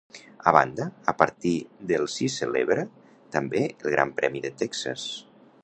A 0.51 0.53
banda, 0.55 0.85
a 1.13 1.13
partir 1.19 1.51
del 1.91 2.07
s'hi 2.13 2.29
celebra 2.37 2.87
també 3.37 3.61
el 3.69 3.95
Gran 3.97 4.15
Premi 4.23 4.43
de 4.47 4.53
Texas. 4.63 5.05